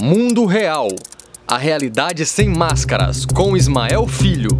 Mundo 0.00 0.44
Real. 0.44 0.88
A 1.46 1.56
realidade 1.56 2.26
sem 2.26 2.48
máscaras, 2.48 3.24
com 3.24 3.56
Ismael 3.56 4.08
Filho. 4.08 4.50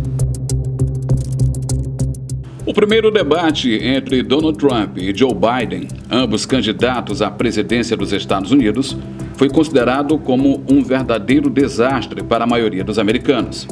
O 2.64 2.72
primeiro 2.72 3.10
debate 3.10 3.74
entre 3.82 4.22
Donald 4.22 4.56
Trump 4.56 4.96
e 4.96 5.14
Joe 5.14 5.34
Biden, 5.34 5.88
ambos 6.08 6.46
candidatos 6.46 7.20
à 7.20 7.30
presidência 7.30 7.96
dos 7.96 8.12
Estados 8.12 8.52
Unidos, 8.52 8.96
foi 9.34 9.50
considerado 9.50 10.18
como 10.18 10.62
um 10.70 10.82
verdadeiro 10.84 11.50
desastre 11.50 12.22
para 12.22 12.44
a 12.44 12.46
maioria 12.46 12.84
dos 12.84 12.98
americanos. 12.98 13.66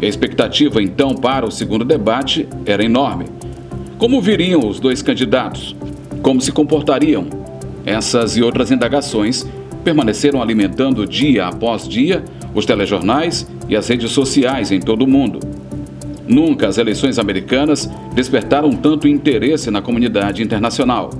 a 0.00 0.06
expectativa 0.06 0.80
então 0.80 1.14
para 1.16 1.44
o 1.44 1.50
segundo 1.50 1.84
debate 1.84 2.48
era 2.64 2.84
enorme. 2.84 3.26
Como 3.98 4.22
viriam 4.22 4.66
os 4.66 4.78
dois 4.78 5.02
candidatos? 5.02 5.74
Como 6.22 6.40
se 6.40 6.52
comportariam? 6.52 7.26
Essas 7.84 8.36
e 8.36 8.42
outras 8.42 8.70
indagações 8.70 9.46
permaneceram 9.86 10.42
alimentando 10.42 11.06
dia 11.06 11.46
após 11.46 11.86
dia 11.86 12.24
os 12.52 12.66
telejornais 12.66 13.48
e 13.68 13.76
as 13.76 13.86
redes 13.86 14.10
sociais 14.10 14.72
em 14.72 14.80
todo 14.80 15.02
o 15.02 15.06
mundo. 15.06 15.38
Nunca 16.26 16.66
as 16.66 16.76
eleições 16.76 17.20
americanas 17.20 17.88
despertaram 18.12 18.72
tanto 18.72 19.06
interesse 19.06 19.70
na 19.70 19.80
comunidade 19.80 20.42
internacional. 20.42 21.10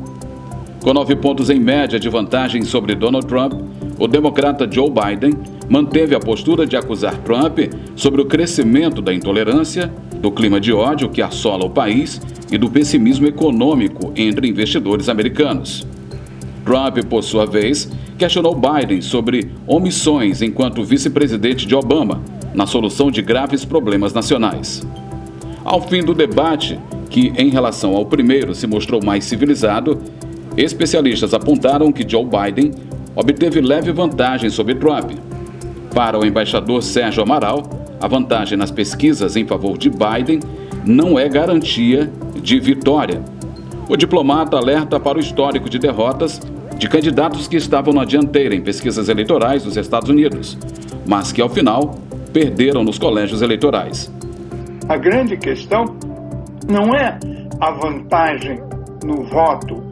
Com 0.82 0.92
nove 0.92 1.14
pontos 1.14 1.48
em 1.48 1.60
média 1.60 2.00
de 2.00 2.08
vantagem 2.08 2.62
sobre 2.62 2.96
Donald 2.96 3.28
Trump, 3.28 3.52
o 4.00 4.08
democrata 4.08 4.68
Joe 4.68 4.90
Biden 4.90 5.34
manteve 5.68 6.16
a 6.16 6.20
postura 6.20 6.66
de 6.66 6.76
acusar 6.76 7.16
Trump 7.18 7.60
sobre 7.94 8.20
o 8.20 8.26
crescimento 8.26 9.00
da 9.00 9.14
intolerância, 9.14 9.92
do 10.20 10.32
clima 10.32 10.58
de 10.58 10.72
ódio 10.72 11.08
que 11.08 11.22
assola 11.22 11.64
o 11.64 11.70
país 11.70 12.20
e 12.50 12.58
do 12.58 12.68
pessimismo 12.68 13.28
econômico 13.28 14.12
entre 14.16 14.48
investidores 14.48 15.08
americanos. 15.08 15.86
Trump, 16.64 16.98
por 17.08 17.22
sua 17.22 17.46
vez, 17.46 17.88
questionou 18.16 18.54
Biden 18.54 19.00
sobre 19.00 19.50
omissões 19.66 20.42
enquanto 20.42 20.82
vice-presidente 20.82 21.66
de 21.66 21.74
Obama 21.74 22.20
na 22.54 22.66
solução 22.66 23.10
de 23.10 23.20
graves 23.20 23.64
problemas 23.64 24.12
nacionais. 24.12 24.86
Ao 25.64 25.82
fim 25.82 26.02
do 26.02 26.14
debate, 26.14 26.78
que 27.10 27.32
em 27.36 27.50
relação 27.50 27.94
ao 27.94 28.06
primeiro 28.06 28.54
se 28.54 28.66
mostrou 28.66 29.04
mais 29.04 29.24
civilizado, 29.24 30.00
especialistas 30.56 31.34
apontaram 31.34 31.92
que 31.92 32.08
Joe 32.08 32.24
Biden 32.24 32.72
obteve 33.14 33.60
leve 33.60 33.92
vantagem 33.92 34.48
sobre 34.48 34.74
Trump. 34.74 35.12
Para 35.94 36.18
o 36.18 36.24
embaixador 36.24 36.82
Sérgio 36.82 37.22
Amaral, 37.22 37.62
a 38.00 38.06
vantagem 38.06 38.56
nas 38.56 38.70
pesquisas 38.70 39.36
em 39.36 39.46
favor 39.46 39.76
de 39.76 39.90
Biden 39.90 40.40
não 40.84 41.18
é 41.18 41.28
garantia 41.28 42.10
de 42.42 42.60
vitória. 42.60 43.22
O 43.88 43.96
diplomata 43.96 44.56
alerta 44.56 45.00
para 45.00 45.18
o 45.18 45.20
histórico 45.20 45.68
de 45.68 45.78
derrotas 45.78 46.40
de 46.78 46.88
candidatos 46.88 47.48
que 47.48 47.56
estavam 47.56 47.92
na 47.92 48.04
dianteira 48.04 48.54
em 48.54 48.60
pesquisas 48.60 49.08
eleitorais 49.08 49.64
dos 49.64 49.76
Estados 49.76 50.10
Unidos, 50.10 50.58
mas 51.06 51.32
que 51.32 51.40
ao 51.40 51.48
final 51.48 51.98
perderam 52.32 52.84
nos 52.84 52.98
colégios 52.98 53.40
eleitorais. 53.40 54.12
A 54.88 54.96
grande 54.96 55.36
questão 55.36 55.84
não 56.68 56.94
é 56.94 57.18
a 57.60 57.70
vantagem 57.72 58.60
no 59.04 59.24
voto 59.24 59.82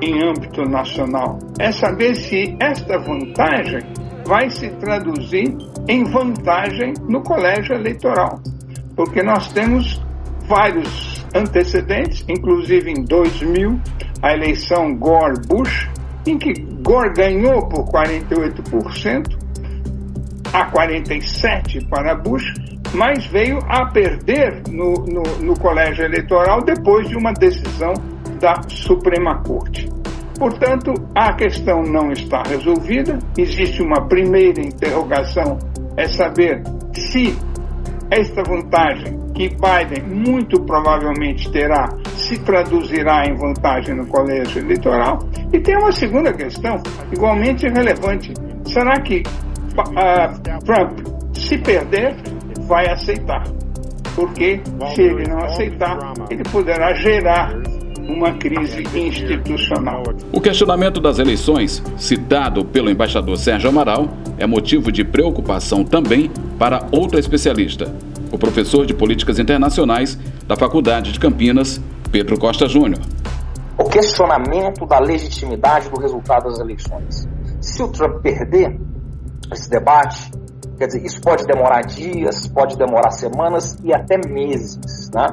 em 0.00 0.22
âmbito 0.22 0.62
nacional, 0.62 1.38
é 1.58 1.72
saber 1.72 2.14
se 2.14 2.56
esta 2.60 2.98
vantagem 2.98 3.80
vai 4.24 4.48
se 4.48 4.70
traduzir 4.76 5.56
em 5.88 6.04
vantagem 6.04 6.94
no 7.08 7.22
colégio 7.22 7.74
eleitoral. 7.74 8.40
Porque 8.96 9.22
nós 9.22 9.52
temos 9.52 10.00
vários 10.46 11.26
antecedentes, 11.34 12.24
inclusive 12.28 12.90
em 12.90 13.04
2000, 13.04 13.78
a 14.22 14.32
eleição 14.32 14.94
Gore-Bush, 14.94 15.88
em 16.26 16.38
que 16.38 16.52
Gore 16.82 17.12
ganhou 17.14 17.68
por 17.68 17.84
48% 17.90 19.38
a 20.52 20.70
47% 20.70 21.88
para 21.88 22.14
Bush, 22.14 22.52
mas 22.92 23.24
veio 23.26 23.58
a 23.68 23.86
perder 23.86 24.62
no, 24.68 24.94
no, 25.06 25.22
no 25.40 25.58
colégio 25.58 26.04
eleitoral 26.04 26.62
depois 26.62 27.08
de 27.08 27.16
uma 27.16 27.32
decisão 27.32 27.94
da 28.40 28.60
Suprema 28.68 29.42
Corte. 29.42 29.88
Portanto, 30.38 30.94
a 31.14 31.34
questão 31.34 31.82
não 31.82 32.10
está 32.10 32.42
resolvida. 32.42 33.18
Existe 33.36 33.82
uma 33.82 34.08
primeira 34.08 34.60
interrogação: 34.60 35.58
é 35.96 36.08
saber 36.08 36.62
se 36.94 37.38
esta 38.10 38.42
vantagem 38.42 39.20
que 39.34 39.50
Biden 39.50 40.02
muito 40.08 40.60
provavelmente 40.62 41.50
terá 41.52 41.88
se 42.30 42.38
traduzirá 42.38 43.26
em 43.26 43.34
vantagem 43.34 43.96
no 43.96 44.06
colégio 44.06 44.62
eleitoral. 44.62 45.18
E 45.52 45.58
tem 45.58 45.76
uma 45.76 45.90
segunda 45.90 46.32
questão, 46.32 46.80
igualmente 47.12 47.68
relevante: 47.68 48.32
será 48.64 49.00
que 49.00 49.24
uh, 49.76 50.64
Trump, 50.64 51.00
se 51.34 51.58
perder, 51.58 52.14
vai 52.68 52.88
aceitar? 52.88 53.42
Porque 54.14 54.60
se 54.94 55.02
ele 55.02 55.28
não 55.28 55.38
aceitar, 55.38 55.98
ele 56.30 56.42
poderá 56.52 56.94
gerar 56.94 57.52
uma 58.06 58.32
crise 58.32 58.84
institucional. 58.94 60.02
O 60.32 60.40
questionamento 60.40 61.00
das 61.00 61.18
eleições, 61.18 61.82
citado 61.96 62.64
pelo 62.64 62.90
embaixador 62.90 63.36
Sérgio 63.38 63.70
Amaral, 63.70 64.08
é 64.38 64.46
motivo 64.46 64.90
de 64.92 65.04
preocupação 65.04 65.84
também 65.84 66.30
para 66.58 66.86
outra 66.90 67.18
especialista, 67.18 67.92
o 68.32 68.38
professor 68.38 68.84
de 68.84 68.94
Políticas 68.94 69.38
Internacionais 69.38 70.18
da 70.46 70.56
Faculdade 70.56 71.12
de 71.12 71.20
Campinas, 71.20 71.80
Pedro 72.10 72.38
Costa 72.38 72.66
Júnior. 72.66 73.00
O 73.78 73.84
questionamento 73.84 74.84
da 74.84 74.98
legitimidade 74.98 75.88
do 75.88 76.00
resultado 76.00 76.44
das 76.44 76.58
eleições. 76.58 77.28
Se 77.60 77.82
o 77.82 77.88
Trump 77.88 78.20
perder 78.20 78.78
esse 79.52 79.70
debate, 79.70 80.30
quer 80.76 80.86
dizer, 80.86 81.04
isso 81.04 81.20
pode 81.20 81.46
demorar 81.46 81.82
dias, 81.82 82.46
pode 82.48 82.76
demorar 82.76 83.10
semanas 83.10 83.76
e 83.84 83.94
até 83.94 84.18
meses. 84.28 85.10
Né? 85.14 85.26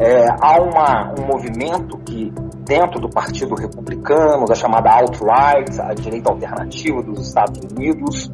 É, 0.00 0.26
há 0.40 0.60
uma, 0.60 1.14
um 1.18 1.26
movimento 1.26 1.98
que, 1.98 2.32
dentro 2.64 3.00
do 3.00 3.08
Partido 3.08 3.54
Republicano, 3.54 4.44
da 4.44 4.54
chamada 4.54 4.90
alt-right, 4.90 5.80
a 5.80 5.94
direita 5.94 6.30
alternativa 6.30 7.02
dos 7.02 7.28
Estados 7.28 7.60
Unidos, 7.72 8.30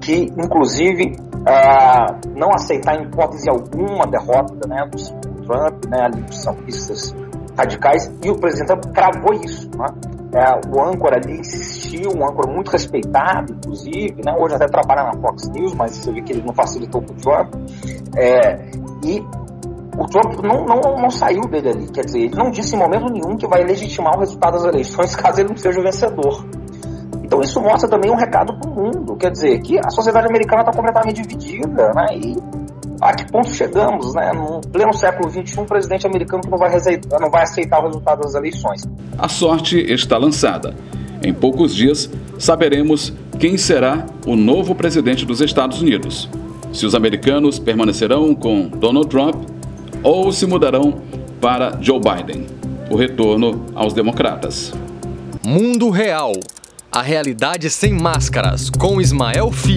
que, 0.00 0.30
inclusive, 0.38 1.16
uh, 1.40 2.38
não 2.38 2.50
aceitar 2.54 2.94
em 2.94 3.06
hipótese 3.06 3.50
alguma 3.50 4.06
derrota 4.06 4.68
né, 4.68 4.88
do 4.90 5.42
Trump, 5.42 5.84
né, 5.86 6.04
ali 6.04 6.22
dos 6.22 6.42
sampistas 6.42 7.14
radicais, 7.56 8.10
e 8.22 8.30
o 8.30 8.36
presidente 8.36 8.88
cravou 8.92 9.34
isso. 9.34 9.68
Né? 9.76 9.86
É, 10.32 10.68
o 10.68 10.82
âncora 10.82 11.16
ali 11.16 11.40
insistiu, 11.40 12.10
um 12.16 12.24
âncora 12.24 12.52
muito 12.52 12.70
respeitado, 12.70 13.52
inclusive, 13.52 14.22
né? 14.24 14.34
hoje 14.38 14.54
até 14.54 14.66
trabalha 14.66 15.04
na 15.04 15.20
Fox 15.20 15.48
News, 15.50 15.74
mas 15.74 15.96
você 15.96 16.12
vê 16.12 16.22
que 16.22 16.32
ele 16.32 16.42
não 16.42 16.54
facilitou 16.54 17.02
para 17.02 17.12
o 17.12 17.16
Trump. 17.16 17.54
É, 18.16 18.70
e 19.04 19.20
o 19.98 20.06
Trump 20.06 20.40
não, 20.42 20.64
não, 20.64 20.96
não 20.96 21.10
saiu 21.10 21.42
dele 21.42 21.70
ali, 21.70 21.88
quer 21.88 22.04
dizer, 22.04 22.20
ele 22.20 22.36
não 22.36 22.50
disse 22.50 22.74
em 22.74 22.78
momento 22.78 23.12
nenhum 23.12 23.36
que 23.36 23.46
vai 23.46 23.64
legitimar 23.64 24.16
o 24.16 24.20
resultado 24.20 24.52
das 24.54 24.64
eleições 24.64 25.14
caso 25.16 25.40
ele 25.40 25.48
não 25.48 25.56
seja 25.56 25.80
o 25.80 25.82
vencedor. 25.82 26.44
Então 27.22 27.40
isso 27.40 27.60
mostra 27.60 27.88
também 27.88 28.10
um 28.10 28.16
recado 28.16 28.58
para 28.58 28.70
o 28.70 28.74
mundo, 28.74 29.16
quer 29.16 29.30
dizer, 29.30 29.60
que 29.60 29.78
a 29.78 29.90
sociedade 29.90 30.26
americana 30.26 30.62
está 30.62 30.72
completamente 30.72 31.22
dividida, 31.22 31.92
né? 31.94 32.06
E 32.16 32.36
a 33.00 33.14
que 33.14 33.30
ponto 33.30 33.50
chegamos, 33.50 34.14
né? 34.14 34.32
No 34.32 34.60
pleno 34.60 34.92
século 34.92 35.30
XXI, 35.30 35.60
um 35.60 35.64
presidente 35.64 36.06
americano 36.06 36.42
que 36.42 36.50
não 36.50 36.58
vai, 36.58 36.70
não 37.20 37.30
vai 37.30 37.42
aceitar 37.42 37.80
o 37.80 37.86
resultado 37.86 38.20
das 38.22 38.34
eleições. 38.34 38.82
A 39.18 39.28
sorte 39.28 39.78
está 39.78 40.18
lançada. 40.18 40.74
Em 41.22 41.32
poucos 41.32 41.74
dias, 41.74 42.10
saberemos 42.38 43.12
quem 43.38 43.56
será 43.56 44.06
o 44.26 44.36
novo 44.36 44.74
presidente 44.74 45.24
dos 45.24 45.40
Estados 45.40 45.80
Unidos. 45.80 46.28
Se 46.72 46.86
os 46.86 46.94
americanos 46.94 47.58
permanecerão 47.58 48.34
com 48.34 48.68
Donald 48.68 49.08
Trump 49.08 49.36
ou 50.02 50.30
se 50.32 50.46
mudarão 50.46 51.00
para 51.40 51.78
Joe 51.80 52.00
Biden. 52.00 52.46
O 52.90 52.96
retorno 52.96 53.66
aos 53.74 53.92
democratas. 53.92 54.72
Mundo 55.44 55.90
Real 55.90 56.32
a 56.92 57.02
realidade 57.02 57.70
sem 57.70 57.92
máscaras, 57.92 58.68
com 58.68 59.00
Ismael 59.00 59.52
Filho. 59.52 59.60